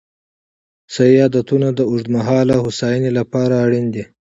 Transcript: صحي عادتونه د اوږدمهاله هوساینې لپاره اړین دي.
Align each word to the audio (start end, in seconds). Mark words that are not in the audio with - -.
صحي 0.93 1.15
عادتونه 1.23 1.67
د 1.73 1.79
اوږدمهاله 1.89 2.55
هوساینې 2.63 3.11
لپاره 3.19 3.53
اړین 3.65 3.85
دي. 3.95 4.03